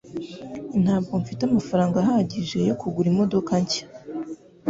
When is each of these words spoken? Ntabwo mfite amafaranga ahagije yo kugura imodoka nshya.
Ntabwo 0.83 1.13
mfite 1.21 1.41
amafaranga 1.45 1.95
ahagije 2.03 2.57
yo 2.69 2.75
kugura 2.81 3.07
imodoka 3.13 3.51
nshya. 3.63 3.85